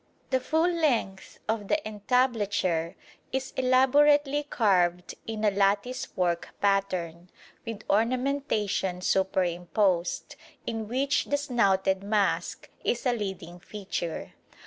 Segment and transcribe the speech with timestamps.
[0.31, 2.95] The full length of the entablature
[3.31, 7.29] is elaborately carved in a lattice work pattern,
[7.67, 14.33] with ornamentation superimposed, in which the snouted mask is a leading feature.